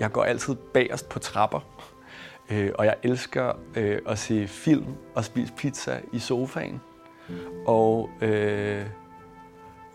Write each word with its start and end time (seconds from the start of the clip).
Jeg 0.00 0.12
går 0.12 0.24
altid 0.24 0.54
bagerst 0.54 1.08
på 1.08 1.18
trapper, 1.18 1.60
øh, 2.50 2.70
og 2.74 2.84
jeg 2.84 2.96
elsker 3.02 3.52
øh, 3.76 3.98
at 4.06 4.18
se 4.18 4.48
film 4.48 4.86
og 5.14 5.24
spise 5.24 5.52
pizza 5.52 6.00
i 6.12 6.18
sofaen. 6.18 6.80
Og 7.66 8.10
øh, 8.20 8.86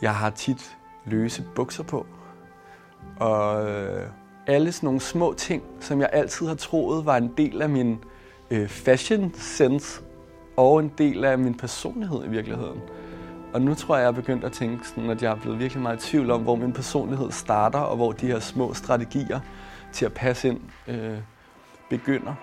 jeg 0.02 0.16
har 0.16 0.30
tit 0.30 0.78
løse 1.06 1.44
bukser 1.56 1.84
på. 1.84 2.06
Og 3.20 3.70
øh, 3.70 4.08
alle 4.48 4.72
sådan 4.72 4.88
nogle 4.88 5.02
små 5.02 5.34
ting, 5.34 5.64
som 5.80 6.02
jeg 6.02 6.10
altid 6.14 6.48
har 6.48 6.56
troet 6.56 7.06
var 7.06 7.18
en 7.18 7.34
del 7.38 7.62
af 7.62 7.70
min 7.70 8.00
øh, 8.52 8.68
fashion 8.68 9.34
sense 9.34 10.02
og 10.58 10.80
en 10.80 10.94
del 10.98 11.26
af 11.26 11.38
min 11.38 11.58
personlighed 11.58 12.26
i 12.26 12.30
virkeligheden. 12.30 12.82
Og 13.54 13.62
nu 13.62 13.74
tror 13.74 13.96
jeg, 13.96 14.02
jeg 14.04 14.08
er 14.08 14.16
begyndt 14.16 14.44
at 14.44 14.52
tænke, 14.52 14.88
sådan, 14.88 15.10
at 15.10 15.24
jeg 15.24 15.32
er 15.32 15.36
blevet 15.36 15.60
virkelig 15.60 15.84
meget 15.84 16.04
i 16.04 16.10
tvivl 16.10 16.32
om, 16.32 16.42
hvor 16.42 16.56
min 16.56 16.74
personlighed 16.74 17.32
starter, 17.32 17.80
og 17.80 17.96
hvor 17.96 18.12
de 18.12 18.28
her 18.28 18.40
små 18.40 18.74
strategier 18.74 19.40
til 19.94 20.06
at 20.06 20.14
passe 20.14 20.48
ind 20.48 20.60
øh, 20.88 21.18
begynder. 21.90 22.34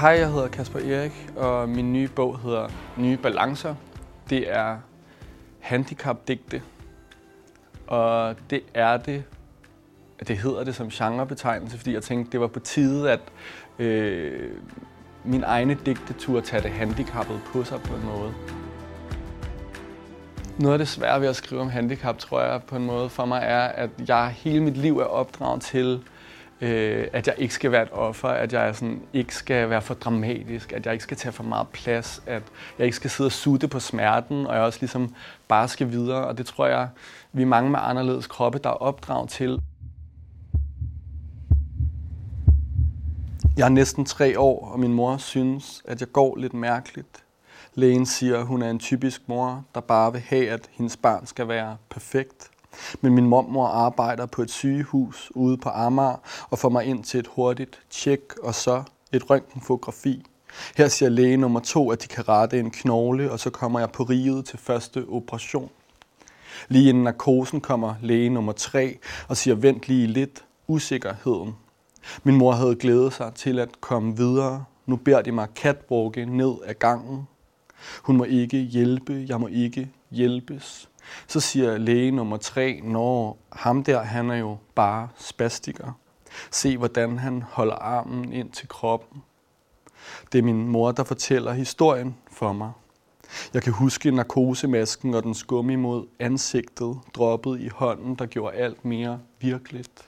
Hej, 0.00 0.10
jeg 0.10 0.32
hedder 0.32 0.48
Kasper 0.48 0.78
Erik, 0.78 1.30
og 1.36 1.68
min 1.68 1.92
nye 1.92 2.08
bog 2.08 2.38
hedder 2.38 2.68
Nye 2.96 3.16
Balancer. 3.16 3.74
Det 4.30 4.56
er 4.56 4.78
handicapdigte, 5.60 6.62
og 7.86 8.36
det 8.50 8.62
er 8.74 8.96
det, 8.96 9.24
det 10.28 10.38
hedder 10.38 10.64
det 10.64 10.74
som 10.74 10.88
genrebetegnelse, 10.88 11.76
fordi 11.78 11.94
jeg 11.94 12.02
tænkte, 12.02 12.32
det 12.32 12.40
var 12.40 12.46
på 12.46 12.60
tide, 12.60 13.10
at 13.10 13.20
øh, 13.78 14.50
min 15.24 15.44
egne 15.44 15.78
digte 15.86 16.12
turde 16.12 16.46
tage 16.46 16.62
det 16.62 16.70
handicappet 16.70 17.40
på 17.52 17.64
sig 17.64 17.80
på 17.80 17.94
en 17.94 18.04
måde. 18.04 18.34
Noget 20.58 20.72
af 20.72 20.78
det 20.78 20.88
svære 20.88 21.20
ved 21.20 21.28
at 21.28 21.36
skrive 21.36 21.60
om 21.60 21.68
handicap, 21.68 22.18
tror 22.18 22.42
jeg 22.42 22.62
på 22.62 22.76
en 22.76 22.86
måde 22.86 23.08
for 23.08 23.24
mig, 23.24 23.42
er, 23.44 23.60
at 23.60 23.90
jeg 24.08 24.28
hele 24.28 24.60
mit 24.62 24.76
liv 24.76 24.98
er 24.98 25.04
opdraget 25.04 25.62
til, 25.62 26.02
øh, 26.60 27.06
at 27.12 27.26
jeg 27.26 27.34
ikke 27.38 27.54
skal 27.54 27.72
være 27.72 27.82
et 27.82 27.88
offer, 27.92 28.28
at 28.28 28.52
jeg 28.52 28.76
sådan, 28.76 29.02
ikke 29.12 29.34
skal 29.34 29.70
være 29.70 29.82
for 29.82 29.94
dramatisk, 29.94 30.72
at 30.72 30.86
jeg 30.86 30.92
ikke 30.92 31.02
skal 31.02 31.16
tage 31.16 31.32
for 31.32 31.42
meget 31.42 31.68
plads, 31.68 32.22
at 32.26 32.42
jeg 32.78 32.84
ikke 32.84 32.96
skal 32.96 33.10
sidde 33.10 33.28
og 33.28 33.32
sutte 33.32 33.68
på 33.68 33.80
smerten, 33.80 34.46
og 34.46 34.54
jeg 34.54 34.62
også 34.62 34.78
ligesom 34.80 35.14
bare 35.48 35.68
skal 35.68 35.90
videre. 35.90 36.26
Og 36.26 36.38
det 36.38 36.46
tror 36.46 36.66
jeg, 36.66 36.88
vi 37.32 37.42
er 37.42 37.46
mange 37.46 37.70
med 37.70 37.78
anderledes 37.82 38.26
kroppe, 38.26 38.58
der 38.58 38.70
er 38.70 38.82
opdraget 38.82 39.28
til. 39.28 39.60
Jeg 43.56 43.64
er 43.64 43.68
næsten 43.68 44.04
tre 44.04 44.38
år, 44.38 44.68
og 44.72 44.80
min 44.80 44.92
mor 44.92 45.16
synes, 45.16 45.82
at 45.84 46.00
jeg 46.00 46.12
går 46.12 46.36
lidt 46.36 46.54
mærkeligt. 46.54 47.24
Lægen 47.74 48.06
siger, 48.06 48.38
at 48.38 48.46
hun 48.46 48.62
er 48.62 48.70
en 48.70 48.78
typisk 48.78 49.22
mor, 49.26 49.64
der 49.74 49.80
bare 49.80 50.12
vil 50.12 50.20
have, 50.20 50.50
at 50.50 50.68
hendes 50.70 50.96
barn 50.96 51.26
skal 51.26 51.48
være 51.48 51.76
perfekt. 51.90 52.50
Men 53.00 53.14
min 53.14 53.26
mormor 53.26 53.66
arbejder 53.66 54.26
på 54.26 54.42
et 54.42 54.50
sygehus 54.50 55.32
ude 55.34 55.56
på 55.56 55.68
Amager 55.68 56.16
og 56.50 56.58
får 56.58 56.68
mig 56.68 56.84
ind 56.84 57.04
til 57.04 57.20
et 57.20 57.26
hurtigt 57.26 57.80
tjek 57.90 58.20
og 58.42 58.54
så 58.54 58.82
et 59.12 59.30
røntgenfotografi. 59.30 60.26
Her 60.76 60.88
siger 60.88 61.08
læge 61.08 61.36
nummer 61.36 61.60
to, 61.60 61.90
at 61.90 62.02
de 62.02 62.08
kan 62.08 62.28
rette 62.28 62.60
en 62.60 62.70
knogle, 62.70 63.32
og 63.32 63.40
så 63.40 63.50
kommer 63.50 63.78
jeg 63.80 63.90
på 63.90 64.02
riget 64.02 64.44
til 64.44 64.58
første 64.58 65.06
operation. 65.08 65.70
Lige 66.68 66.88
inden 66.88 67.04
narkosen 67.04 67.60
kommer 67.60 67.94
læge 68.02 68.30
nummer 68.30 68.52
tre 68.52 68.98
og 69.28 69.36
siger, 69.36 69.54
vent 69.54 69.88
lige 69.88 70.06
lidt, 70.06 70.44
usikkerheden. 70.68 71.54
Min 72.24 72.36
mor 72.36 72.52
havde 72.52 72.76
glædet 72.76 73.12
sig 73.12 73.34
til 73.34 73.58
at 73.58 73.80
komme 73.80 74.16
videre. 74.16 74.64
Nu 74.86 74.96
beder 74.96 75.22
de 75.22 75.32
mig 75.32 75.48
catwalke 75.54 76.24
ned 76.24 76.54
ad 76.64 76.74
gangen. 76.74 77.28
Hun 78.02 78.16
må 78.16 78.24
ikke 78.24 78.58
hjælpe, 78.58 79.24
jeg 79.28 79.40
må 79.40 79.46
ikke 79.46 79.90
hjælpes. 80.10 80.88
Så 81.26 81.40
siger 81.40 81.78
læge 81.78 82.10
nummer 82.10 82.36
tre, 82.36 82.80
når 82.84 83.38
ham 83.52 83.84
der, 83.84 84.02
han 84.02 84.30
er 84.30 84.36
jo 84.36 84.56
bare 84.74 85.08
spastiker. 85.18 85.98
Se, 86.50 86.76
hvordan 86.76 87.18
han 87.18 87.42
holder 87.42 87.74
armen 87.74 88.32
ind 88.32 88.50
til 88.50 88.68
kroppen. 88.68 89.22
Det 90.32 90.38
er 90.38 90.42
min 90.42 90.68
mor, 90.68 90.92
der 90.92 91.04
fortæller 91.04 91.52
historien 91.52 92.16
for 92.30 92.52
mig. 92.52 92.72
Jeg 93.54 93.62
kan 93.62 93.72
huske 93.72 94.10
narkosemasken 94.10 95.14
og 95.14 95.22
den 95.22 95.34
skum 95.34 95.70
imod 95.70 96.06
ansigtet, 96.18 96.98
droppet 97.14 97.60
i 97.60 97.68
hånden, 97.68 98.14
der 98.14 98.26
gjorde 98.26 98.56
alt 98.56 98.84
mere 98.84 99.20
virkeligt. 99.40 100.06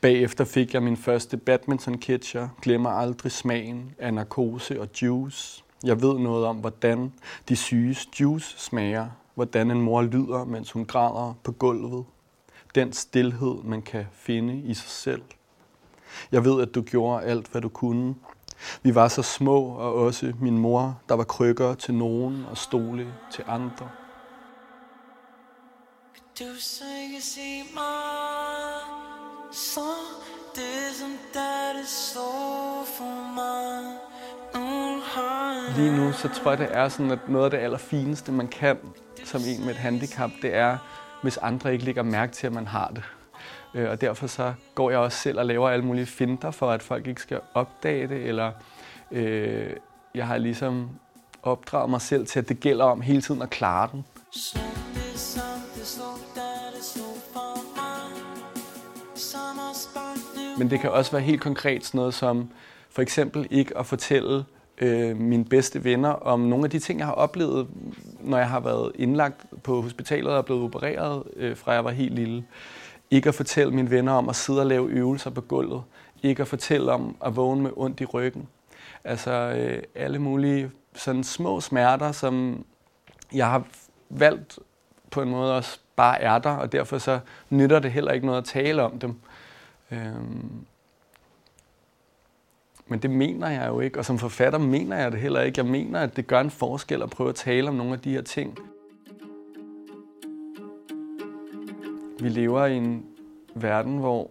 Bagefter 0.00 0.44
fik 0.44 0.74
jeg 0.74 0.82
min 0.82 0.96
første 0.96 1.36
badminton-catcher, 1.36 2.48
glemmer 2.62 2.90
aldrig 2.90 3.32
smagen 3.32 3.94
af 3.98 4.14
narkose 4.14 4.80
og 4.80 4.88
juice. 5.02 5.64
Jeg 5.84 6.02
ved 6.02 6.18
noget 6.18 6.46
om, 6.46 6.56
hvordan 6.56 7.12
de 7.48 7.56
syges 7.56 8.20
juice 8.20 8.58
smager, 8.58 9.08
hvordan 9.34 9.70
en 9.70 9.80
mor 9.80 10.02
lyder, 10.02 10.44
mens 10.44 10.70
hun 10.70 10.84
græder 10.84 11.34
på 11.44 11.52
gulvet. 11.52 12.04
Den 12.74 12.92
stillhed, 12.92 13.62
man 13.64 13.82
kan 13.82 14.06
finde 14.12 14.60
i 14.60 14.74
sig 14.74 14.88
selv. 14.88 15.22
Jeg 16.32 16.44
ved, 16.44 16.62
at 16.62 16.74
du 16.74 16.82
gjorde 16.82 17.24
alt, 17.24 17.48
hvad 17.48 17.60
du 17.60 17.68
kunne. 17.68 18.14
Vi 18.82 18.94
var 18.94 19.08
så 19.08 19.22
små, 19.22 19.64
og 19.64 19.94
også 19.94 20.32
min 20.40 20.58
mor, 20.58 21.00
der 21.08 21.14
var 21.14 21.24
krykker 21.24 21.74
til 21.74 21.94
nogen 21.94 22.44
og 22.50 22.56
stole 22.56 23.14
til 23.32 23.44
andre. 23.46 23.88
Du 26.38 26.44
kan 26.44 27.20
se 27.20 27.62
mig, 27.74 28.77
så 29.52 29.80
det 30.54 30.96
som 31.00 31.10
der 31.34 31.78
det 31.78 31.88
står 31.88 32.84
for 32.98 33.34
mig. 33.34 33.98
Lige 35.76 35.96
nu, 35.96 36.12
så 36.12 36.28
tror 36.28 36.50
jeg, 36.50 36.58
det 36.58 36.68
er 36.70 36.88
sådan, 36.88 37.10
at 37.10 37.28
noget 37.28 37.44
af 37.44 37.50
det 37.50 37.58
allerfineste, 37.58 38.32
man 38.32 38.48
kan 38.48 38.78
som 39.24 39.40
en 39.46 39.60
med 39.60 39.70
et 39.70 39.76
handicap, 39.76 40.30
det 40.42 40.54
er, 40.54 40.78
hvis 41.22 41.36
andre 41.36 41.72
ikke 41.72 41.84
lægger 41.84 42.02
mærke 42.02 42.32
til, 42.32 42.46
at 42.46 42.52
man 42.52 42.66
har 42.66 42.88
det. 42.88 43.02
Øh, 43.74 43.90
og 43.90 44.00
derfor 44.00 44.26
så 44.26 44.52
går 44.74 44.90
jeg 44.90 44.98
også 44.98 45.18
selv 45.18 45.38
og 45.38 45.46
laver 45.46 45.68
alle 45.68 45.84
mulige 45.84 46.06
finder 46.06 46.50
for, 46.50 46.70
at 46.70 46.82
folk 46.82 47.06
ikke 47.06 47.20
skal 47.20 47.40
opdage 47.54 48.08
det, 48.08 48.26
eller 48.26 48.52
øh, 49.10 49.70
jeg 50.14 50.26
har 50.26 50.38
ligesom 50.38 50.90
opdraget 51.42 51.90
mig 51.90 52.00
selv 52.00 52.26
til, 52.26 52.38
at 52.38 52.48
det 52.48 52.60
gælder 52.60 52.84
om 52.84 53.00
hele 53.00 53.22
tiden 53.22 53.42
at 53.42 53.50
klare 53.50 53.88
den. 53.92 54.04
Men 60.58 60.70
det 60.70 60.80
kan 60.80 60.90
også 60.90 61.12
være 61.12 61.20
helt 61.20 61.40
konkret 61.40 61.84
sådan 61.84 61.98
noget 61.98 62.14
som 62.14 62.50
for 62.90 63.02
eksempel 63.02 63.46
ikke 63.50 63.78
at 63.78 63.86
fortælle 63.86 64.44
øh, 64.78 65.16
mine 65.16 65.44
bedste 65.44 65.84
venner 65.84 66.08
om 66.08 66.40
nogle 66.40 66.64
af 66.64 66.70
de 66.70 66.78
ting, 66.78 66.98
jeg 66.98 67.06
har 67.06 67.14
oplevet, 67.14 67.68
når 68.20 68.38
jeg 68.38 68.48
har 68.48 68.60
været 68.60 68.92
indlagt 68.94 69.46
på 69.62 69.82
hospitalet 69.82 70.32
og 70.32 70.44
blevet 70.44 70.62
opereret, 70.62 71.22
øh, 71.36 71.56
fra 71.56 71.72
jeg 71.72 71.84
var 71.84 71.90
helt 71.90 72.14
lille. 72.14 72.44
Ikke 73.10 73.28
at 73.28 73.34
fortælle 73.34 73.74
mine 73.74 73.90
venner 73.90 74.12
om 74.12 74.28
at 74.28 74.36
sidde 74.36 74.60
og 74.60 74.66
lave 74.66 74.88
øvelser 74.88 75.30
på 75.30 75.40
gulvet. 75.40 75.82
Ikke 76.22 76.42
at 76.42 76.48
fortælle 76.48 76.92
om 76.92 77.16
at 77.24 77.36
vågne 77.36 77.62
med 77.62 77.70
ondt 77.76 78.00
i 78.00 78.04
ryggen. 78.04 78.48
Altså 79.04 79.30
øh, 79.30 79.82
alle 79.94 80.18
mulige 80.18 80.70
sådan 80.94 81.24
små 81.24 81.60
smerter, 81.60 82.12
som 82.12 82.64
jeg 83.34 83.50
har 83.50 83.64
valgt 84.10 84.58
på 85.10 85.22
en 85.22 85.28
måde 85.28 85.56
også 85.56 85.78
bare 85.96 86.20
er 86.20 86.38
der, 86.38 86.50
og 86.50 86.72
derfor 86.72 86.98
så 86.98 87.18
nytter 87.50 87.78
det 87.78 87.92
heller 87.92 88.12
ikke 88.12 88.26
noget 88.26 88.38
at 88.38 88.44
tale 88.44 88.82
om 88.82 88.98
dem. 88.98 89.14
Øhm, 89.92 90.66
men 92.86 92.98
det 92.98 93.10
mener 93.10 93.48
jeg 93.48 93.68
jo 93.68 93.80
ikke, 93.80 93.98
og 93.98 94.04
som 94.04 94.18
forfatter 94.18 94.58
mener 94.58 94.96
jeg 94.96 95.12
det 95.12 95.20
heller 95.20 95.40
ikke. 95.40 95.58
Jeg 95.58 95.66
mener, 95.66 96.00
at 96.00 96.16
det 96.16 96.26
gør 96.26 96.40
en 96.40 96.50
forskel 96.50 97.02
at 97.02 97.10
prøve 97.10 97.28
at 97.28 97.34
tale 97.34 97.68
om 97.68 97.74
nogle 97.74 97.92
af 97.92 98.00
de 98.00 98.10
her 98.10 98.22
ting. 98.22 98.58
Vi 102.20 102.28
lever 102.28 102.66
i 102.66 102.76
en 102.76 103.06
verden, 103.54 103.98
hvor 103.98 104.30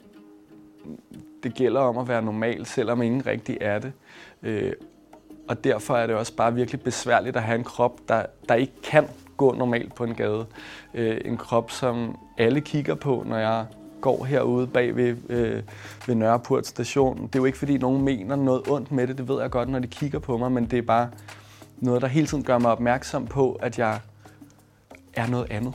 det 1.43 1.53
gælder 1.53 1.81
om 1.81 1.97
at 1.97 2.07
være 2.07 2.21
normal, 2.21 2.65
selvom 2.65 3.01
ingen 3.01 3.25
rigtig 3.25 3.57
er 3.61 3.79
det. 3.79 3.93
Øh, 4.43 4.73
og 5.47 5.63
derfor 5.63 5.97
er 5.97 6.07
det 6.07 6.15
også 6.15 6.35
bare 6.35 6.53
virkelig 6.53 6.81
besværligt 6.81 7.35
at 7.35 7.43
have 7.43 7.57
en 7.57 7.63
krop, 7.63 7.99
der, 8.07 8.25
der 8.49 8.55
ikke 8.55 8.81
kan 8.83 9.07
gå 9.37 9.53
normalt 9.53 9.95
på 9.95 10.03
en 10.03 10.15
gade. 10.15 10.45
Øh, 10.93 11.21
en 11.25 11.37
krop, 11.37 11.71
som 11.71 12.17
alle 12.37 12.61
kigger 12.61 12.95
på, 12.95 13.23
når 13.25 13.37
jeg 13.37 13.65
går 14.01 14.25
herude 14.25 14.67
bag 14.67 14.95
ved, 14.95 15.15
øh, 15.29 15.63
ved 16.07 16.15
Nørreport 16.15 16.67
station. 16.67 17.17
Det 17.17 17.35
er 17.35 17.39
jo 17.39 17.45
ikke, 17.45 17.57
fordi 17.57 17.77
nogen 17.77 18.01
mener 18.01 18.35
noget 18.35 18.61
ondt 18.67 18.91
med 18.91 19.07
det. 19.07 19.17
Det 19.17 19.27
ved 19.27 19.41
jeg 19.41 19.49
godt, 19.49 19.69
når 19.69 19.79
de 19.79 19.87
kigger 19.87 20.19
på 20.19 20.37
mig, 20.37 20.51
men 20.51 20.65
det 20.65 20.77
er 20.77 20.81
bare 20.81 21.09
noget, 21.77 22.01
der 22.01 22.07
hele 22.07 22.27
tiden 22.27 22.43
gør 22.43 22.57
mig 22.57 22.71
opmærksom 22.71 23.27
på, 23.27 23.59
at 23.61 23.79
jeg 23.79 23.99
er 25.13 25.27
noget 25.27 25.51
andet. 25.51 25.73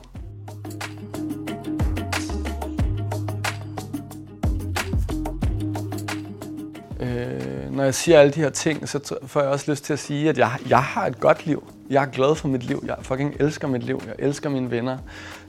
Øh, 7.00 7.76
når 7.76 7.84
jeg 7.84 7.94
siger 7.94 8.20
alle 8.20 8.32
de 8.32 8.40
her 8.40 8.50
ting, 8.50 8.88
så 8.88 9.19
får 9.26 9.40
jeg 9.40 9.50
også 9.50 9.70
lyst 9.70 9.84
til 9.84 9.92
at 9.92 9.98
sige, 9.98 10.28
at 10.28 10.38
jeg, 10.38 10.50
jeg 10.69 10.82
har 10.82 11.06
et 11.06 11.20
godt 11.20 11.46
liv. 11.46 11.72
Jeg 11.90 12.02
er 12.02 12.06
glad 12.06 12.34
for 12.34 12.48
mit 12.48 12.62
liv. 12.62 12.84
Jeg 12.86 12.96
fucking 13.00 13.34
elsker 13.40 13.69
mit 13.69 13.82
liv. 13.82 14.02
Jeg 14.06 14.14
elsker 14.19 14.50
mine 14.50 14.70
venner. 14.70 14.98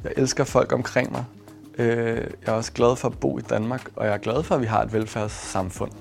Jeg 0.04 0.12
elsker 0.18 0.44
folk 0.44 0.72
omkring 0.72 1.12
mig. 1.12 1.26
Øh, 1.78 2.18
jeg 2.18 2.52
er 2.52 2.52
også 2.52 2.74
glad 2.74 2.96
for 2.96 3.08
at 3.08 3.20
bo 3.20 3.38
i 3.38 3.42
Danmark, 3.42 3.90
og 3.96 4.06
jeg 4.06 4.14
er 4.14 4.18
glad 4.18 4.44
for, 4.44 4.56
at 4.56 4.62
vi 4.62 4.66
har 4.66 4.82
et 4.82 4.94
velfærdssamfund. 4.94 5.92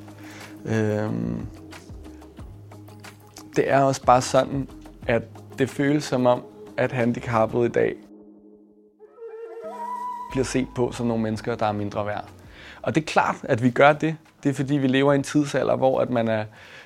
Øh, 0.64 1.10
det 3.56 3.70
er 3.70 3.82
også 3.82 4.02
bare 4.02 4.22
sådan, 4.22 4.68
at 5.06 5.22
det 5.58 5.70
føles 5.70 6.04
som 6.04 6.26
om, 6.26 6.42
at 6.76 6.92
handicappede 6.92 7.66
i 7.66 7.68
dag 7.68 7.94
bliver 10.30 10.44
set 10.44 10.68
på 10.74 10.92
som 10.92 11.06
nogle 11.06 11.22
mennesker, 11.22 11.54
der 11.54 11.66
er 11.66 11.72
mindre 11.72 12.06
værd. 12.06 12.24
Og 12.82 12.94
det 12.94 13.00
er 13.00 13.04
klart, 13.06 13.36
at 13.42 13.62
vi 13.62 13.70
gør 13.70 13.92
det. 13.92 14.16
Det 14.42 14.50
er 14.50 14.54
fordi, 14.54 14.74
vi 14.74 14.86
lever 14.86 15.12
i 15.12 15.16
en 15.16 15.22
tidsalder, 15.22 15.76
hvor 15.76 16.00
at 16.00 16.10
man 16.10 16.28
er, 16.28 16.44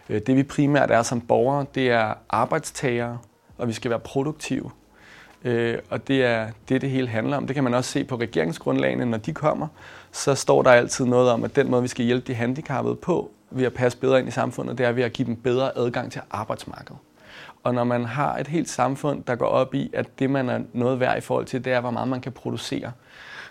øh, 0.09 0.21
det 0.27 0.37
vi 0.37 0.43
primært 0.43 0.91
er 0.91 1.03
som 1.03 1.21
borgere, 1.21 1.67
det 1.75 1.91
er 1.91 2.15
arbejdstagere, 2.29 3.19
og 3.59 3.69
vi 3.69 3.73
skal 3.73 3.91
være 3.91 4.00
produktive. 4.00 4.71
Øh, 5.47 5.79
og 5.91 6.09
det 6.09 6.25
er 6.25 6.49
det, 6.69 6.81
det 6.81 6.91
hele 6.91 7.09
handler 7.09 7.37
om. 7.37 7.47
Det 7.47 7.55
kan 7.55 7.65
man 7.65 7.75
også 7.75 7.91
se 7.91 8.05
på 8.05 8.17
regeringsgrundlagene, 8.17 9.07
når 9.07 9.19
de 9.19 9.33
kommer. 9.33 9.69
Så 10.13 10.35
står 10.35 10.63
der 10.63 10.71
altid 10.71 11.05
noget 11.05 11.31
om, 11.31 11.45
at 11.45 11.57
den 11.57 11.71
måde, 11.71 11.83
vi 11.83 11.89
skal 11.89 12.05
hjælpe 12.05 12.27
de 12.27 12.35
handicappede 12.35 12.97
på, 12.97 13.31
ved 13.51 13.67
at 13.67 13.75
passe 13.75 13.99
bedre 13.99 14.19
ind 14.19 14.29
i 14.29 14.31
samfundet, 14.31 14.79
det 14.79 14.87
er 14.87 14.93
ved 14.93 15.03
at 15.03 15.13
give 15.13 15.27
dem 15.27 15.37
bedre 15.37 15.79
adgang 15.79 16.13
til 16.13 16.21
arbejdsmarkedet. 16.31 16.99
Og 17.65 17.75
når 17.75 17.85
man 17.85 18.05
har 18.05 18.37
et 18.39 18.47
helt 18.47 18.69
samfund, 18.69 19.25
der 19.25 19.35
går 19.35 19.47
op 19.47 19.75
i, 19.75 19.91
at 19.95 20.19
det, 20.19 20.31
man 20.31 20.49
er 20.49 20.61
noget 20.73 21.01
værd 21.01 21.19
i 21.19 21.21
forhold 21.21 21.47
til, 21.47 21.65
det 21.65 21.73
er, 21.73 21.81
hvor 21.81 21.91
meget 21.91 22.09
man 22.09 22.21
kan 22.21 22.33
producere, 22.33 22.93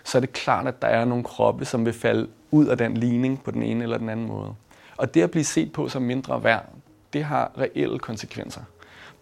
så 0.04 0.18
er 0.18 0.20
det 0.20 0.32
klart, 0.32 0.66
at 0.66 0.82
der 0.82 0.88
er 0.88 1.04
nogle 1.04 1.24
kroppe, 1.24 1.64
som 1.64 1.84
vil 1.84 1.92
falde 1.92 2.28
ud 2.50 2.66
af 2.66 2.78
den 2.78 2.96
ligning 2.96 3.42
på 3.42 3.50
den 3.50 3.62
ene 3.62 3.82
eller 3.82 3.98
den 3.98 4.08
anden 4.08 4.26
måde. 4.26 4.54
Og 4.96 5.14
det 5.14 5.22
at 5.22 5.30
blive 5.30 5.44
set 5.44 5.72
på 5.72 5.88
som 5.88 6.02
mindre 6.02 6.44
værd, 6.44 6.64
det 7.12 7.24
har 7.24 7.52
reelle 7.58 7.98
konsekvenser. 7.98 8.60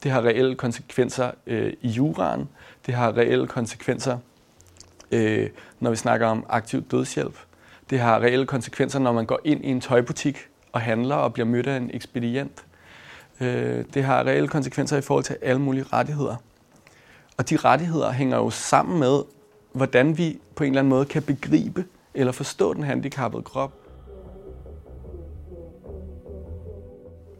Det 0.02 0.11
har 0.11 0.23
reelle 0.23 0.55
konsekvenser 0.55 1.31
øh, 1.46 1.73
i 1.81 1.88
juraen. 1.88 2.49
Det 2.87 2.94
har 2.94 3.17
reelle 3.17 3.46
konsekvenser, 3.46 4.19
øh, 5.11 5.50
når 5.81 5.91
vi 5.91 5.96
snakker 5.96 6.26
om 6.26 6.46
aktiv 6.49 6.82
dødshjælp. 6.82 7.38
Det 7.91 8.00
har 8.00 8.20
reelle 8.20 8.46
konsekvenser, 8.46 8.99
når 8.99 9.12
man 9.12 9.26
går 9.26 9.41
ind 9.44 9.64
i 9.64 9.69
en 9.69 9.81
tøjbutik 9.81 10.38
og 10.73 10.81
handler 10.81 11.14
og 11.14 11.32
bliver 11.32 11.46
mødt 11.46 11.67
af 11.67 11.76
en 11.76 11.91
ekspedient. 11.93 12.64
Øh, 13.41 13.85
det 13.94 14.05
har 14.05 14.26
reelle 14.26 14.49
konsekvenser 14.49 14.96
i 14.96 15.00
forhold 15.00 15.25
til 15.25 15.37
alle 15.43 15.61
mulige 15.61 15.85
rettigheder. 15.93 16.37
Og 17.37 17.50
de 17.50 17.56
rettigheder 17.56 18.12
hænger 18.12 18.37
jo 18.37 18.50
sammen 18.50 18.99
med, 18.99 19.23
hvordan 19.73 20.19
vi 20.19 20.38
på 20.56 20.64
en 20.64 20.70
eller 20.70 20.81
anden 20.81 20.90
måde 20.90 21.05
kan 21.05 21.23
begribe 21.23 21.85
eller 22.14 22.32
forstå 22.32 22.75
den 22.75 22.82
handicappede 22.82 23.43
krop. 23.43 23.83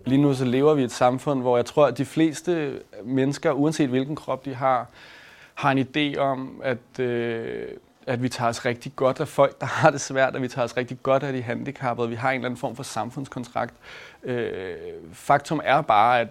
Lige 0.05 0.23
nu 0.23 0.35
så 0.35 0.45
lever 0.45 0.75
vi 0.75 0.83
i 0.83 0.85
et 0.85 0.93
samfund, 0.93 1.41
hvor 1.41 1.56
jeg 1.56 1.67
tror, 1.67 1.87
at 1.87 1.99
de 1.99 2.05
fleste 2.05 2.81
mennesker, 3.05 3.53
uanset 3.53 3.89
hvilken 3.89 4.17
krop 4.17 4.45
de 4.45 4.55
har, 4.55 4.87
har 5.55 5.71
en 5.73 5.79
idé 5.79 6.19
om, 6.19 6.61
at, 6.65 7.01
øh, 7.01 7.69
at 8.06 8.23
vi 8.23 8.29
tager 8.29 8.49
os 8.49 8.65
rigtig 8.65 8.93
godt 8.97 9.21
af 9.21 9.29
folk, 9.29 9.61
der 9.61 9.67
har 9.67 9.91
det 9.91 10.01
svært, 10.01 10.37
at 10.37 10.43
vi 10.43 10.49
tager 10.49 10.65
os 10.65 10.77
rigtig 10.77 10.99
godt 11.03 11.23
af 11.23 11.33
de 11.33 11.43
handicappede. 11.43 12.09
Vi 12.09 12.15
har 12.15 12.31
en 12.31 12.35
eller 12.35 12.47
anden 12.47 12.61
form 12.61 12.77
for 12.77 12.83
samfundskontrakt. 12.83 13.75
Øh, 14.23 14.75
faktum 15.12 15.61
er 15.65 15.81
bare, 15.81 16.21
at 16.21 16.29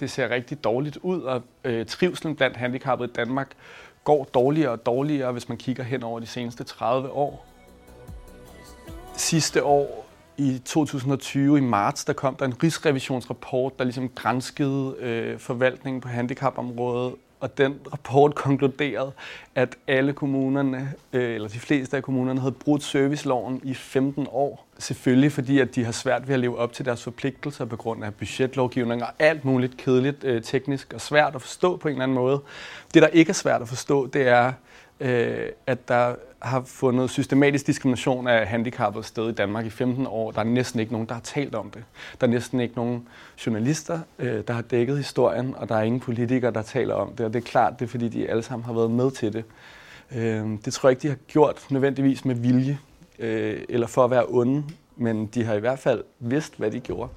det 0.00 0.10
ser 0.10 0.30
rigtig 0.30 0.64
dårligt 0.64 0.96
ud, 0.96 1.22
og 1.22 1.42
øh, 1.64 1.86
trivselen 1.86 2.36
blandt 2.36 2.56
handicappede 2.56 3.08
i 3.10 3.12
Danmark 3.12 3.48
går 4.04 4.24
dårligere 4.24 4.70
og 4.70 4.86
dårligere, 4.86 5.32
hvis 5.32 5.48
man 5.48 5.58
kigger 5.58 5.82
hen 5.82 6.02
over 6.02 6.20
de 6.20 6.26
seneste 6.26 6.64
30 6.64 7.10
år. 7.10 7.46
Sidste 9.16 9.64
år, 9.64 10.05
i 10.38 10.58
2020 10.64 11.58
i 11.58 11.60
marts, 11.60 12.04
der 12.04 12.12
kom 12.12 12.36
der 12.36 12.44
en 12.44 12.62
rigsrevisionsrapport, 12.62 13.78
der 13.78 13.84
ligesom 13.84 14.08
grænskede 14.08 14.94
øh, 14.98 15.38
forvaltningen 15.38 16.00
på 16.00 16.08
handicapområdet 16.08 17.14
og 17.40 17.58
den 17.58 17.80
rapport 17.92 18.34
konkluderede, 18.44 19.12
at 19.54 19.76
alle 19.86 20.12
kommunerne, 20.12 20.92
øh, 21.12 21.34
eller 21.34 21.48
de 21.48 21.58
fleste 21.58 21.96
af 21.96 22.02
kommunerne, 22.02 22.40
havde 22.40 22.52
brudt 22.52 22.82
serviceloven 22.82 23.60
i 23.64 23.74
15 23.74 24.26
år. 24.30 24.66
Selvfølgelig 24.78 25.32
fordi, 25.32 25.58
at 25.58 25.74
de 25.74 25.84
har 25.84 25.92
svært 25.92 26.28
ved 26.28 26.34
at 26.34 26.40
leve 26.40 26.58
op 26.58 26.72
til 26.72 26.84
deres 26.84 27.02
forpligtelser 27.02 27.64
på 27.64 27.76
grund 27.76 28.04
af 28.04 28.14
budgetlovgivning 28.14 29.02
og 29.02 29.08
alt 29.18 29.44
muligt 29.44 29.76
kedeligt, 29.76 30.24
øh, 30.24 30.42
teknisk 30.42 30.92
og 30.92 31.00
svært 31.00 31.34
at 31.34 31.42
forstå 31.42 31.76
på 31.76 31.88
en 31.88 31.92
eller 31.92 32.02
anden 32.02 32.14
måde. 32.14 32.40
Det, 32.94 33.02
der 33.02 33.08
ikke 33.08 33.30
er 33.30 33.34
svært 33.34 33.62
at 33.62 33.68
forstå, 33.68 34.06
det 34.06 34.28
er, 34.28 34.52
øh, 35.00 35.48
at 35.66 35.88
der 35.88 36.14
har 36.46 36.62
fundet 36.66 37.10
systematisk 37.10 37.66
diskrimination 37.66 38.28
af 38.28 38.46
handicappede 38.46 39.04
sted 39.04 39.28
i 39.28 39.32
Danmark 39.32 39.66
i 39.66 39.70
15 39.70 40.06
år. 40.06 40.30
Der 40.30 40.40
er 40.40 40.44
næsten 40.44 40.80
ikke 40.80 40.92
nogen, 40.92 41.08
der 41.08 41.14
har 41.14 41.20
talt 41.20 41.54
om 41.54 41.70
det. 41.70 41.84
Der 42.20 42.26
er 42.26 42.30
næsten 42.30 42.60
ikke 42.60 42.74
nogen 42.76 43.08
journalister, 43.46 44.00
øh, 44.18 44.42
der 44.48 44.54
har 44.54 44.62
dækket 44.62 44.96
historien, 44.96 45.54
og 45.56 45.68
der 45.68 45.76
er 45.76 45.82
ingen 45.82 46.00
politikere, 46.00 46.50
der 46.50 46.62
taler 46.62 46.94
om 46.94 47.12
det. 47.12 47.26
Og 47.26 47.32
det 47.32 47.40
er 47.40 47.46
klart, 47.46 47.78
det 47.78 47.84
er 47.84 47.88
fordi, 47.88 48.08
de 48.08 48.30
alle 48.30 48.42
sammen 48.42 48.64
har 48.64 48.72
været 48.72 48.90
med 48.90 49.10
til 49.10 49.32
det. 49.32 49.44
Øh, 50.14 50.46
det 50.64 50.72
tror 50.72 50.88
jeg 50.88 50.92
ikke, 50.92 51.02
de 51.02 51.08
har 51.08 51.18
gjort 51.28 51.66
nødvendigvis 51.70 52.24
med 52.24 52.34
vilje, 52.34 52.78
øh, 53.18 53.60
eller 53.68 53.86
for 53.86 54.04
at 54.04 54.10
være 54.10 54.24
onde, 54.28 54.64
men 54.96 55.26
de 55.26 55.44
har 55.44 55.54
i 55.54 55.60
hvert 55.60 55.78
fald 55.78 56.04
vidst, 56.18 56.58
hvad 56.58 56.70
de 56.70 56.80
gjorde. 56.80 57.10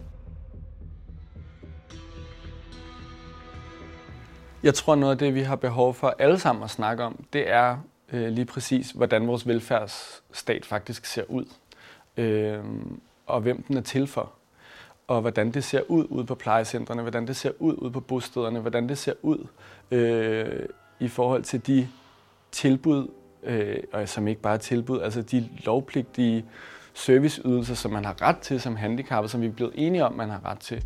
Jeg 4.63 4.73
tror, 4.73 4.95
noget 4.95 5.11
af 5.11 5.17
det, 5.17 5.35
vi 5.35 5.41
har 5.41 5.55
behov 5.55 5.93
for 5.93 6.15
alle 6.19 6.39
sammen 6.39 6.63
at 6.63 6.69
snakke 6.69 7.03
om, 7.03 7.25
det 7.33 7.51
er 7.51 7.77
øh, 8.13 8.27
lige 8.29 8.45
præcis, 8.45 8.91
hvordan 8.91 9.27
vores 9.27 9.47
velfærdsstat 9.47 10.65
faktisk 10.65 11.05
ser 11.05 11.23
ud. 11.27 11.45
Øh, 12.17 12.63
og 13.25 13.41
hvem 13.41 13.63
den 13.63 13.77
er 13.77 13.81
til 13.81 14.07
for. 14.07 14.31
Og 15.07 15.21
hvordan 15.21 15.51
det 15.51 15.63
ser 15.63 15.81
ud 15.87 16.05
ude 16.09 16.25
på 16.25 16.35
plejecentrene, 16.35 17.01
hvordan 17.01 17.27
det 17.27 17.35
ser 17.35 17.51
ud 17.59 17.75
ude 17.77 17.91
på 17.91 17.99
bostederne, 17.99 18.59
hvordan 18.59 18.89
det 18.89 18.97
ser 18.97 19.13
ud 19.21 19.47
øh, 19.91 20.65
i 20.99 21.07
forhold 21.07 21.43
til 21.43 21.67
de 21.67 21.87
tilbud, 22.51 23.07
øh, 23.43 23.77
og 23.93 24.09
som 24.09 24.27
ikke 24.27 24.41
bare 24.41 24.53
er 24.53 24.57
tilbud, 24.57 25.01
altså 25.01 25.21
de 25.21 25.49
lovpligtige 25.65 26.45
serviceydelser, 26.93 27.75
som 27.75 27.91
man 27.91 28.05
har 28.05 28.21
ret 28.21 28.37
til 28.37 28.61
som 28.61 28.75
handicappet, 28.75 29.31
som 29.31 29.41
vi 29.41 29.47
er 29.47 29.51
blevet 29.51 29.73
enige 29.75 30.05
om, 30.05 30.13
man 30.13 30.29
har 30.29 30.45
ret 30.45 30.59
til. 30.59 30.83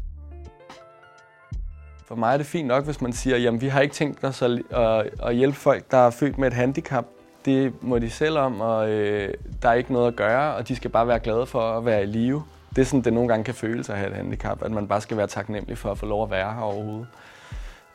For 2.06 2.16
mig 2.16 2.34
er 2.34 2.38
det 2.38 2.46
fint 2.46 2.68
nok, 2.68 2.86
hvis 2.86 3.02
man 3.02 3.14
siger, 3.14 3.38
jamen 3.38 3.62
vi 3.62 3.68
har 3.68 3.82
ikke 3.82 3.96
tænkt 3.96 4.24
os 4.24 4.42
at, 4.42 4.52
at, 4.70 5.10
at 5.24 5.36
hjælpe 5.36 5.58
folk, 5.58 5.92
der 5.92 5.98
er 5.98 6.10
født 6.10 6.38
med 6.38 6.48
et 6.48 6.54
handicap. 6.54 7.06
Det 7.46 7.74
må 7.84 8.00
de 8.00 8.10
selv 8.10 8.38
om, 8.38 8.62
og 8.62 8.90
øh, 8.90 9.34
der 9.62 9.70
er 9.70 9.74
ikke 9.74 9.94
noget 9.94 10.08
at 10.08 10.16
gøre, 10.16 10.56
og 10.56 10.68
de 10.68 10.76
skal 10.76 10.90
bare 10.90 11.08
være 11.08 11.20
glade 11.20 11.46
for 11.46 11.78
at 11.78 11.86
være 11.86 12.04
i 12.04 12.06
live. 12.06 12.44
Det 12.76 12.82
er 12.82 12.86
sådan, 12.86 13.02
det 13.02 13.14
nogle 13.14 13.30
gange 13.30 13.44
kan 13.44 13.54
føles 13.54 13.90
at 13.90 13.98
have 13.98 14.10
et 14.10 14.16
handicap, 14.16 14.64
at 14.64 14.72
man 14.72 14.88
bare 14.88 15.02
skal 15.02 15.18
være 15.18 15.28
taknemmelig 15.28 15.78
for 15.78 15.92
at 15.92 15.98
få 15.98 16.06
lov 16.06 16.24
at 16.24 16.32
være 16.32 16.54
her 16.54 16.62
overhovedet. 16.62 17.08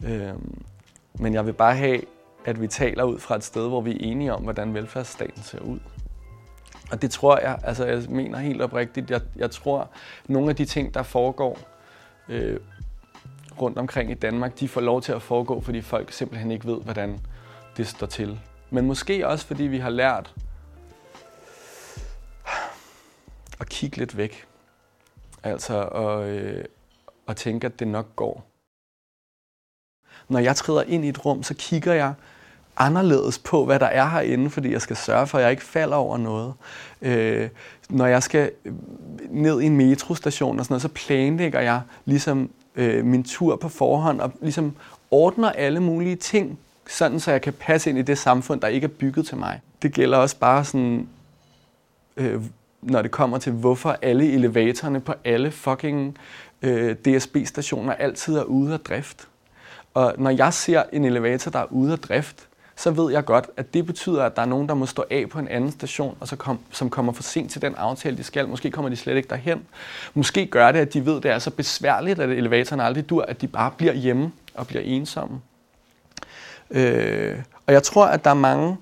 Øh, 0.04 0.32
men 1.14 1.34
jeg 1.34 1.46
vil 1.46 1.52
bare 1.52 1.74
have, 1.74 2.00
at 2.44 2.60
vi 2.60 2.66
taler 2.66 3.04
ud 3.04 3.18
fra 3.18 3.36
et 3.36 3.44
sted, 3.44 3.68
hvor 3.68 3.80
vi 3.80 3.92
er 3.92 3.98
enige 4.00 4.34
om, 4.34 4.42
hvordan 4.42 4.74
velfærdsstaten 4.74 5.42
ser 5.42 5.60
ud. 5.60 5.78
Og 6.92 7.02
det 7.02 7.10
tror 7.10 7.38
jeg, 7.38 7.58
altså 7.62 7.86
jeg 7.86 8.02
mener 8.08 8.38
helt 8.38 8.62
oprigtigt, 8.62 9.10
jeg, 9.10 9.20
jeg 9.36 9.50
tror, 9.50 9.88
nogle 10.28 10.50
af 10.50 10.56
de 10.56 10.64
ting, 10.64 10.94
der 10.94 11.02
foregår 11.02 11.58
øh, 12.28 12.60
rundt 13.62 13.78
omkring 13.78 14.10
i 14.10 14.14
Danmark, 14.14 14.60
de 14.60 14.68
får 14.68 14.80
lov 14.80 15.02
til 15.02 15.12
at 15.12 15.22
foregå, 15.22 15.60
fordi 15.60 15.80
folk 15.80 16.12
simpelthen 16.12 16.50
ikke 16.50 16.66
ved, 16.66 16.80
hvordan 16.80 17.20
det 17.76 17.86
står 17.86 18.06
til. 18.06 18.40
Men 18.70 18.86
måske 18.86 19.28
også, 19.28 19.46
fordi 19.46 19.62
vi 19.62 19.78
har 19.78 19.90
lært 19.90 20.34
at 23.60 23.68
kigge 23.68 23.96
lidt 23.96 24.16
væk. 24.16 24.46
Altså 25.42 25.82
at, 25.82 26.28
øh, 26.28 26.64
at 27.28 27.36
tænke, 27.36 27.66
at 27.66 27.78
det 27.78 27.88
nok 27.88 28.16
går. 28.16 28.44
Når 30.28 30.38
jeg 30.38 30.56
træder 30.56 30.82
ind 30.82 31.04
i 31.04 31.08
et 31.08 31.24
rum, 31.24 31.42
så 31.42 31.54
kigger 31.54 31.94
jeg 31.94 32.14
anderledes 32.76 33.38
på, 33.38 33.64
hvad 33.64 33.78
der 33.78 33.86
er 33.86 34.08
herinde, 34.08 34.50
fordi 34.50 34.72
jeg 34.72 34.82
skal 34.82 34.96
sørge 34.96 35.26
for, 35.26 35.38
at 35.38 35.42
jeg 35.42 35.50
ikke 35.50 35.62
falder 35.62 35.96
over 35.96 36.16
noget. 36.18 36.54
Øh, 37.02 37.48
når 37.88 38.06
jeg 38.06 38.22
skal 38.22 38.52
ned 39.30 39.60
i 39.60 39.66
en 39.66 39.76
metrostation 39.76 40.58
og 40.58 40.64
sådan 40.64 40.72
noget, 40.72 40.82
så 40.82 40.88
planlægger 40.88 41.60
jeg 41.60 41.80
ligesom 42.04 42.50
øh, 42.78 43.04
min 43.04 43.24
tur 43.24 43.56
på 43.56 43.68
forhånd 43.68 44.20
og 44.20 44.32
ligesom 44.40 44.76
ordner 45.10 45.50
alle 45.50 45.80
mulige 45.80 46.16
ting, 46.16 46.58
sådan 46.88 47.20
så 47.20 47.30
jeg 47.30 47.42
kan 47.42 47.52
passe 47.52 47.90
ind 47.90 47.98
i 47.98 48.02
det 48.02 48.18
samfund, 48.18 48.60
der 48.60 48.68
ikke 48.68 48.84
er 48.84 48.88
bygget 48.88 49.26
til 49.26 49.36
mig. 49.36 49.60
Det 49.82 49.92
gælder 49.92 50.18
også 50.18 50.38
bare 50.38 50.64
sådan, 50.64 51.08
øh, 52.16 52.42
når 52.82 53.02
det 53.02 53.10
kommer 53.10 53.38
til, 53.38 53.52
hvorfor 53.52 53.96
alle 54.02 54.32
elevatorerne 54.32 55.00
på 55.00 55.14
alle 55.24 55.50
fucking 55.50 56.18
øh, 56.62 56.94
DSB-stationer 56.94 57.92
altid 57.92 58.36
er 58.36 58.44
ude 58.44 58.72
af 58.72 58.80
drift. 58.80 59.28
Og 59.94 60.14
når 60.18 60.30
jeg 60.30 60.54
ser 60.54 60.82
en 60.92 61.04
elevator, 61.04 61.50
der 61.50 61.58
er 61.58 61.72
ude 61.72 61.92
af 61.92 61.98
drift, 61.98 62.47
så 62.78 62.90
ved 62.90 63.12
jeg 63.12 63.24
godt, 63.24 63.50
at 63.56 63.74
det 63.74 63.86
betyder, 63.86 64.24
at 64.24 64.36
der 64.36 64.42
er 64.42 64.46
nogen, 64.46 64.68
der 64.68 64.74
må 64.74 64.86
stå 64.86 65.04
af 65.10 65.28
på 65.30 65.38
en 65.38 65.48
anden 65.48 65.70
station, 65.70 66.16
og 66.20 66.28
så 66.28 66.36
kom, 66.36 66.58
som 66.70 66.90
kommer 66.90 67.12
for 67.12 67.22
sent 67.22 67.50
til 67.50 67.62
den 67.62 67.74
aftale, 67.74 68.16
de 68.16 68.22
skal. 68.22 68.48
Måske 68.48 68.70
kommer 68.70 68.88
de 68.88 68.96
slet 68.96 69.16
ikke 69.16 69.28
derhen. 69.28 69.66
Måske 70.14 70.46
gør 70.46 70.72
det, 70.72 70.78
at 70.78 70.94
de 70.94 71.06
ved, 71.06 71.16
at 71.16 71.22
det 71.22 71.30
er 71.30 71.38
så 71.38 71.50
besværligt, 71.50 72.20
at 72.20 72.30
elevatoren 72.30 72.80
aldrig 72.80 73.10
dur, 73.10 73.22
at 73.22 73.40
de 73.40 73.48
bare 73.48 73.70
bliver 73.76 73.92
hjemme 73.92 74.32
og 74.54 74.66
bliver 74.66 74.82
ensomme. 74.82 75.40
Øh, 76.70 77.38
og 77.66 77.72
jeg 77.72 77.82
tror, 77.82 78.06
at 78.06 78.24
der 78.24 78.30
er 78.30 78.34
mange, 78.34 78.76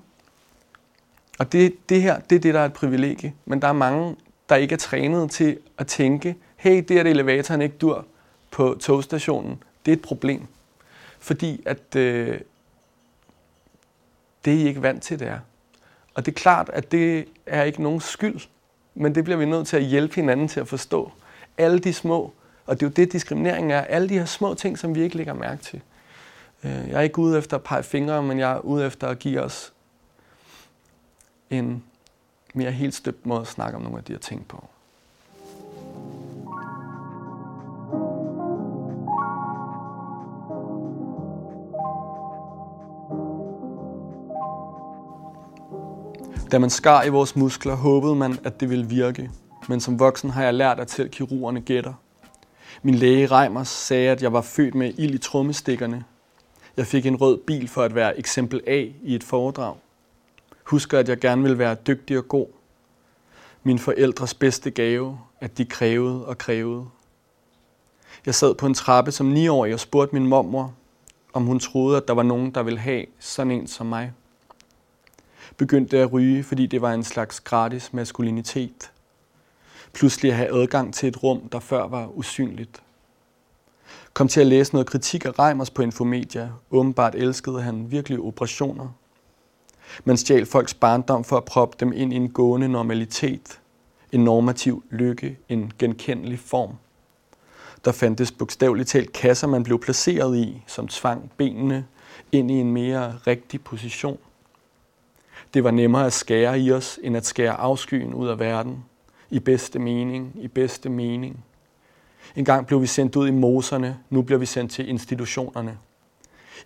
og 1.39 1.51
det, 1.51 1.89
det 1.89 2.01
her, 2.01 2.19
det 2.19 2.35
er 2.35 2.39
det, 2.39 2.53
der 2.53 2.59
er 2.59 2.65
et 2.65 2.73
privilegie, 2.73 3.33
men 3.45 3.61
der 3.61 3.67
er 3.67 3.73
mange, 3.73 4.15
der 4.49 4.55
ikke 4.55 4.73
er 4.73 4.79
trænet 4.79 5.31
til 5.31 5.57
at 5.77 5.87
tænke, 5.87 6.35
hey, 6.57 6.83
det 6.87 6.99
at 6.99 7.07
elevatoren 7.07 7.61
ikke 7.61 7.77
dur 7.77 8.05
på 8.51 8.77
togstationen, 8.79 9.63
det 9.85 9.91
er 9.91 9.95
et 9.95 10.01
problem. 10.01 10.47
Fordi 11.19 11.61
at, 11.65 11.95
øh, 11.95 12.39
det 14.47 14.55
er 14.55 14.59
I 14.59 14.67
ikke 14.67 14.81
vant 14.81 15.03
til, 15.03 15.19
det 15.19 15.27
er. 15.27 15.39
Og 16.13 16.25
det 16.25 16.31
er 16.31 16.35
klart, 16.35 16.69
at 16.73 16.91
det 16.91 17.27
er 17.45 17.63
ikke 17.63 17.83
nogen 17.83 17.99
skyld, 17.99 18.39
men 18.95 19.15
det 19.15 19.23
bliver 19.23 19.37
vi 19.37 19.45
nødt 19.45 19.67
til 19.67 19.77
at 19.77 19.83
hjælpe 19.83 20.15
hinanden 20.15 20.47
til 20.47 20.59
at 20.59 20.67
forstå. 20.67 21.11
Alle 21.57 21.79
de 21.79 21.93
små, 21.93 22.33
og 22.65 22.79
det 22.79 22.85
er 22.85 22.89
jo 22.89 22.93
det, 22.93 23.13
diskriminering 23.13 23.71
er, 23.71 23.81
alle 23.81 24.09
de 24.09 24.13
her 24.13 24.25
små 24.25 24.53
ting, 24.53 24.79
som 24.79 24.95
vi 24.95 25.01
ikke 25.01 25.17
lægger 25.17 25.33
mærke 25.33 25.63
til. 25.63 25.81
Øh, 26.63 26.71
jeg 26.71 26.97
er 26.97 27.01
ikke 27.01 27.19
ude 27.19 27.37
efter 27.37 27.57
at 27.57 27.63
pege 27.63 27.83
fingre, 27.83 28.23
men 28.23 28.39
jeg 28.39 28.51
er 28.51 28.59
ude 28.59 28.85
efter 28.85 29.07
at 29.07 29.19
give 29.19 29.41
os 29.41 29.73
en 31.49 31.83
mere 32.53 32.71
helt 32.71 32.93
støbt 32.93 33.25
måde 33.25 33.41
at 33.41 33.47
snakke 33.47 33.75
om 33.75 33.81
nogle 33.81 33.97
af 33.97 34.03
de 34.03 34.13
her 34.13 34.19
ting 34.19 34.47
på. 34.47 34.67
Da 46.51 46.59
man 46.59 46.69
skar 46.69 47.03
i 47.03 47.09
vores 47.09 47.35
muskler, 47.35 47.75
håbede 47.75 48.15
man, 48.15 48.39
at 48.43 48.59
det 48.59 48.69
ville 48.69 48.85
virke. 48.85 49.31
Men 49.69 49.79
som 49.79 49.99
voksen 49.99 50.29
har 50.29 50.43
jeg 50.43 50.53
lært, 50.53 50.79
at 50.79 50.91
selv 50.91 51.09
kirurgerne 51.09 51.61
gætter. 51.61 51.93
Min 52.83 52.95
læge 52.95 53.27
Reimers 53.27 53.67
sagde, 53.67 54.09
at 54.09 54.21
jeg 54.21 54.33
var 54.33 54.41
født 54.41 54.75
med 54.75 54.93
ild 54.97 55.15
i 55.15 55.17
trommestikkerne. 55.17 56.03
Jeg 56.77 56.87
fik 56.87 57.05
en 57.05 57.15
rød 57.15 57.37
bil 57.37 57.67
for 57.67 57.83
at 57.83 57.95
være 57.95 58.19
eksempel 58.19 58.61
A 58.67 58.85
i 59.03 59.15
et 59.15 59.23
foredrag. 59.23 59.75
Husker, 60.63 60.99
at 60.99 61.09
jeg 61.09 61.19
gerne 61.19 61.41
ville 61.41 61.57
være 61.57 61.75
dygtig 61.75 62.17
og 62.17 62.27
god. 62.27 62.47
Min 63.63 63.79
forældres 63.79 64.33
bedste 64.33 64.71
gave, 64.71 65.19
at 65.41 65.57
de 65.57 65.65
krævede 65.65 66.25
og 66.25 66.37
krævede. 66.37 66.85
Jeg 68.25 68.35
sad 68.35 68.55
på 68.55 68.65
en 68.65 68.73
trappe 68.73 69.11
som 69.11 69.33
9-årig 69.33 69.73
og 69.73 69.79
spurgte 69.79 70.15
min 70.15 70.27
mormor, 70.27 70.73
om 71.33 71.45
hun 71.45 71.59
troede, 71.59 71.97
at 71.97 72.07
der 72.07 72.13
var 72.13 72.23
nogen, 72.23 72.51
der 72.51 72.63
ville 72.63 72.79
have 72.79 73.05
sådan 73.19 73.51
en 73.51 73.67
som 73.67 73.85
mig 73.85 74.13
begyndte 75.57 75.97
at 75.97 76.13
ryge, 76.13 76.43
fordi 76.43 76.65
det 76.65 76.81
var 76.81 76.93
en 76.93 77.03
slags 77.03 77.39
gratis 77.39 77.93
maskulinitet. 77.93 78.91
Pludselig 79.93 80.31
at 80.31 80.37
have 80.37 80.61
adgang 80.61 80.93
til 80.93 81.09
et 81.09 81.23
rum, 81.23 81.49
der 81.49 81.59
før 81.59 81.87
var 81.87 82.07
usynligt. 82.07 82.83
Kom 84.13 84.27
til 84.27 84.41
at 84.41 84.47
læse 84.47 84.73
noget 84.73 84.87
kritik 84.87 85.25
af 85.25 85.39
Reimers 85.39 85.69
på 85.69 85.81
Infomedia. 85.81 86.51
Åbenbart 86.71 87.15
elskede 87.15 87.61
han 87.61 87.91
virkelig 87.91 88.19
operationer. 88.19 88.89
Man 90.05 90.17
stjal 90.17 90.45
folks 90.45 90.73
barndom 90.73 91.23
for 91.23 91.37
at 91.37 91.45
proppe 91.45 91.77
dem 91.79 91.93
ind 91.95 92.13
i 92.13 92.15
en 92.15 92.29
gående 92.29 92.67
normalitet. 92.67 93.59
En 94.11 94.23
normativ 94.23 94.83
lykke, 94.89 95.37
en 95.49 95.71
genkendelig 95.79 96.39
form. 96.39 96.75
Der 97.85 97.91
fandtes 97.91 98.31
bogstaveligt 98.31 98.89
talt 98.89 99.13
kasser, 99.13 99.47
man 99.47 99.63
blev 99.63 99.79
placeret 99.79 100.37
i, 100.37 100.63
som 100.67 100.87
tvang 100.87 101.31
benene 101.37 101.85
ind 102.31 102.51
i 102.51 102.53
en 102.53 102.71
mere 102.71 103.17
rigtig 103.27 103.63
position. 103.63 104.17
Det 105.53 105.63
var 105.63 105.71
nemmere 105.71 106.05
at 106.05 106.13
skære 106.13 106.59
i 106.59 106.71
os, 106.71 106.99
end 107.03 107.17
at 107.17 107.25
skære 107.25 107.53
afskyen 107.53 108.13
ud 108.13 108.27
af 108.27 108.39
verden. 108.39 108.85
I 109.29 109.39
bedste 109.39 109.79
mening, 109.79 110.31
i 110.35 110.47
bedste 110.47 110.89
mening. 110.89 111.45
En 112.35 112.45
gang 112.45 112.67
blev 112.67 112.81
vi 112.81 112.87
sendt 112.87 113.15
ud 113.15 113.27
i 113.27 113.31
moserne, 113.31 113.97
nu 114.09 114.21
bliver 114.21 114.39
vi 114.39 114.45
sendt 114.45 114.71
til 114.71 114.89
institutionerne. 114.89 115.77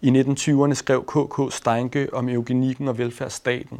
I 0.01 0.09
1920'erne 0.21 0.73
skrev 0.73 1.05
K.K. 1.05 1.53
Steinke 1.53 2.13
om 2.13 2.29
eugenikken 2.29 2.87
og 2.87 2.97
velfærdsstaten. 2.97 3.79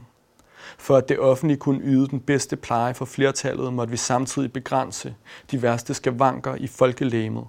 For 0.78 0.98
at 0.98 1.10
det 1.10 1.20
offentlige 1.20 1.58
kunne 1.58 1.82
yde 1.84 2.08
den 2.08 2.20
bedste 2.20 2.56
pleje 2.56 2.94
for 2.94 3.06
flertallet, 3.06 3.74
måtte 3.74 3.92
vi 3.92 3.98
samtidig 3.98 4.54
begrænse 4.54 5.16
de 5.52 5.62
værste 5.62 5.94
skavanker 5.94 6.56
i 6.56 6.68
folkelæmet. 6.68 7.48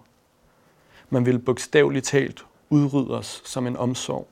Man 1.11 1.27
ville 1.27 1.41
bogstaveligt 1.41 2.07
talt 2.07 2.45
udrydde 2.71 3.19
os 3.19 3.43
som 3.45 3.67
en 3.67 3.77
omsorg 3.77 4.29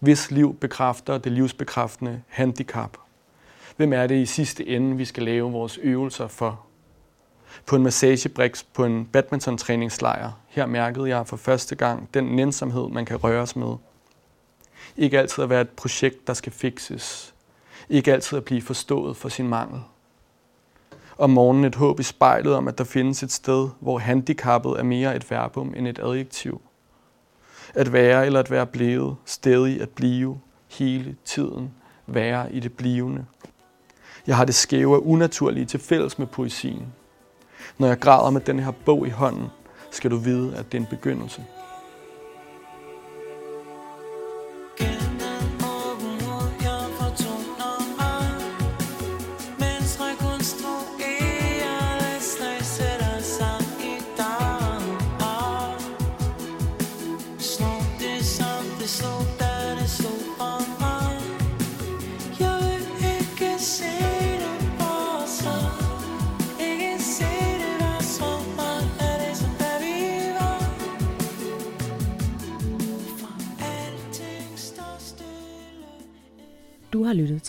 hvis 0.00 0.30
liv 0.30 0.54
bekræfter 0.54 1.18
det 1.18 1.32
livsbekræftende 1.32 2.22
handicap. 2.28 2.96
Hvem 3.76 3.92
er 3.92 4.06
det 4.06 4.14
i 4.22 4.26
sidste 4.26 4.66
ende, 4.66 4.96
vi 4.96 5.04
skal 5.04 5.22
lave 5.22 5.52
vores 5.52 5.78
øvelser 5.82 6.28
for? 6.28 6.60
På 7.66 7.76
en 7.76 7.82
massagebriks 7.82 8.62
på 8.62 8.84
en 8.84 9.04
badmintontræningslejr, 9.04 10.30
her 10.48 10.66
mærkede 10.66 11.08
jeg 11.08 11.26
for 11.26 11.36
første 11.36 11.76
gang 11.76 12.14
den 12.14 12.24
nænsomhed, 12.24 12.88
man 12.88 13.04
kan 13.04 13.16
røres 13.16 13.56
med. 13.56 13.74
Ikke 14.96 15.18
altid 15.18 15.44
at 15.44 15.50
være 15.50 15.60
et 15.60 15.70
projekt, 15.70 16.26
der 16.26 16.34
skal 16.34 16.52
fikses. 16.52 17.34
Ikke 17.88 18.12
altid 18.12 18.38
at 18.38 18.44
blive 18.44 18.62
forstået 18.62 19.16
for 19.16 19.28
sin 19.28 19.48
mangel. 19.48 19.80
Om 21.18 21.30
morgenen 21.30 21.64
et 21.64 21.74
håb 21.74 22.00
i 22.00 22.02
spejlet 22.02 22.54
om, 22.54 22.68
at 22.68 22.78
der 22.78 22.84
findes 22.84 23.22
et 23.22 23.32
sted, 23.32 23.68
hvor 23.80 23.98
handicappet 23.98 24.72
er 24.78 24.82
mere 24.82 25.16
et 25.16 25.30
verbum 25.30 25.74
end 25.76 25.88
et 25.88 25.98
adjektiv. 25.98 26.62
At 27.74 27.92
være 27.92 28.26
eller 28.26 28.40
at 28.40 28.50
være 28.50 28.66
blevet, 28.66 29.16
stedig 29.24 29.80
at 29.80 29.88
blive, 29.88 30.40
hele 30.68 31.16
tiden 31.24 31.70
være 32.06 32.52
i 32.52 32.60
det 32.60 32.72
blivende. 32.72 33.24
Jeg 34.26 34.36
har 34.36 34.44
det 34.44 34.54
skæve 34.54 34.94
og 34.96 35.06
unaturlige 35.06 35.66
til 35.66 35.80
fælles 35.80 36.18
med 36.18 36.26
poesien. 36.26 36.86
Når 37.78 37.86
jeg 37.86 38.00
græder 38.00 38.30
med 38.30 38.40
den 38.40 38.58
her 38.58 38.72
bog 38.84 39.06
i 39.06 39.10
hånden, 39.10 39.46
skal 39.90 40.10
du 40.10 40.16
vide, 40.16 40.56
at 40.56 40.72
det 40.72 40.78
er 40.78 40.82
en 40.82 40.88
begyndelse. 40.90 41.44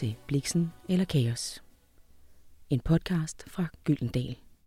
Til 0.02 0.16
Bliksen 0.28 0.74
eller 0.90 1.06
Kaos. 1.06 1.64
En 2.70 2.80
podcast 2.80 3.44
fra 3.48 3.66
Gyldendal. 3.84 4.51